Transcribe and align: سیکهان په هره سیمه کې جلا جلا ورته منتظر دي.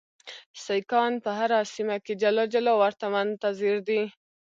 سیکهان 0.65 1.13
په 1.23 1.29
هره 1.37 1.59
سیمه 1.73 1.97
کې 2.05 2.13
جلا 2.21 2.45
جلا 2.53 2.73
ورته 2.81 3.05
منتظر 3.15 3.75
دي. 3.87 4.01